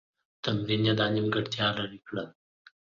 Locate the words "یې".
0.87-0.93